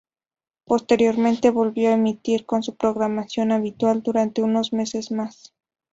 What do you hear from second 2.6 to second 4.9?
su programación habitual durante unos